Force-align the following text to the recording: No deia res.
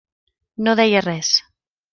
No 0.67 0.75
deia 0.81 1.05
res. 1.09 1.31